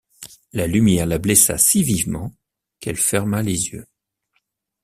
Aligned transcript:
La 0.51 0.65
lumière 0.65 1.05
la 1.05 1.19
blessa 1.19 1.59
si 1.59 1.83
vivement 1.83 2.33
qu’elle 2.79 2.97
ferma 2.97 3.43
les 3.43 3.67
yeux. 3.67 3.85